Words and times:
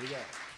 We 0.00 0.06
got 0.06 0.20
it. 0.20 0.49